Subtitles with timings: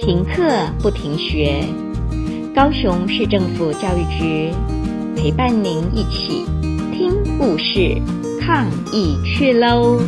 [0.00, 1.62] 停课不停学，
[2.54, 4.50] 高雄市政府教育局
[5.14, 6.46] 陪伴您一起
[6.90, 8.00] 听故事、
[8.40, 10.00] 抗疫去喽！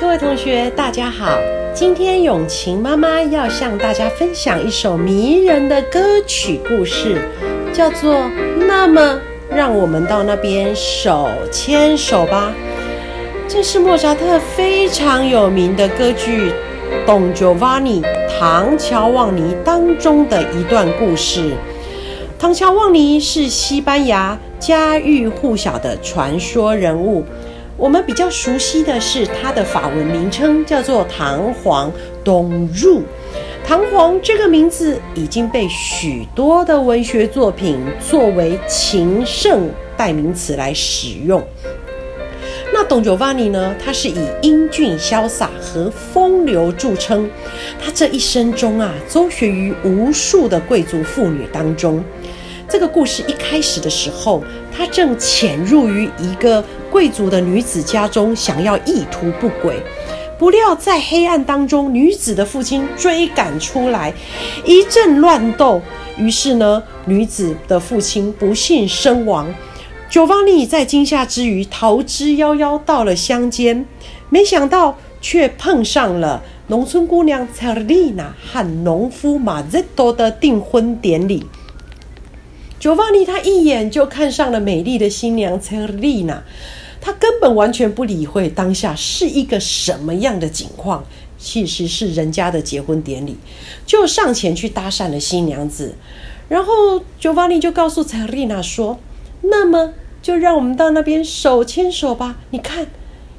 [0.00, 1.38] 各位同学，大家好。
[1.74, 7.16] 今天永晴妈妈要向大家分享一首迷人的歌曲故事，
[7.72, 8.14] 叫做
[8.66, 12.52] 《那么让我们到那边手牵手吧》。
[13.48, 16.50] 这是莫扎特非常有名的歌剧
[17.06, 18.02] 《Don Giovanni》
[18.38, 21.52] 唐乔旺尼当中的一段故事。
[22.38, 27.24] 唐乔旺尼是西班牙家喻户晓的传说人物。
[27.78, 31.88] 我们比较熟悉的是他的法文名称叫做唐璜
[32.24, 33.02] Don Juan。
[33.64, 41.40] 唐璜这个名字已经被许多的文学作品作为情圣代名词来使用。
[42.72, 43.72] 那 Don Giovanni 呢？
[43.82, 47.30] 他是以英俊潇洒和风流著称。
[47.80, 52.02] 他这一生中啊，周旋于无数的贵族妇女当中。
[52.68, 59.82] 这个故事一开始的时候，他正潜入于一个贵族的女子家中，想要意图不轨。
[60.38, 64.12] 不料在黑暗当中，女子的父亲追赶出来，
[64.66, 65.80] 一阵乱斗。
[66.18, 69.52] 于是呢，女子的父亲不幸身亡。
[70.10, 73.86] 久方尼在惊吓之余逃之夭夭到了乡间，
[74.28, 81.46] 没想到却碰上了农村姑娘蔡尔丽娜和农夫马泽多的订婚典礼。
[82.78, 86.44] 久方尼他一眼就看上了美丽的新娘蔡丽娜，
[87.00, 91.04] 他根本完全不理会当下是一个什么样的景况，
[91.36, 93.36] 其实是人家的结婚典礼，
[93.84, 95.96] 就上前去搭讪了新娘子。
[96.48, 99.00] 然后久方尼就告诉蔡丽娜说
[99.42, 102.38] ：“那么就让我们到那边手牵手吧。
[102.50, 102.86] 你看，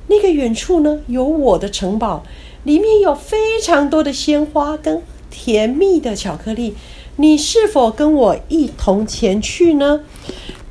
[0.08, 2.26] 那个远处呢，有我的城堡，
[2.66, 5.02] 里面有非常多的鲜花跟
[5.32, 6.76] 甜蜜的巧克力。”
[7.20, 10.00] 你是否跟我一同前去呢？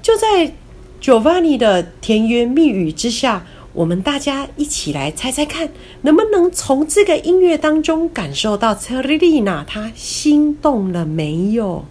[0.00, 0.50] 就在
[0.98, 3.44] Giovanni 的甜言蜜语之下，
[3.74, 5.68] 我们大家一起来猜猜看，
[6.00, 11.84] 能不能从这个音乐当中感受到蔡尔丽娜她心动了没有？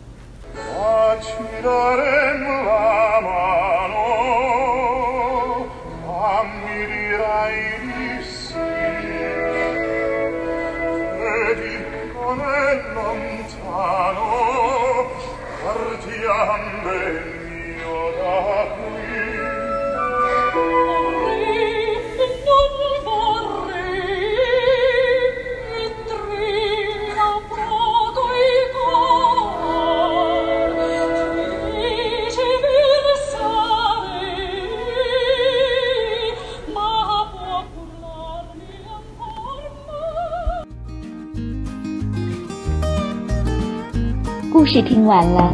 [44.58, 45.54] 故事听完了，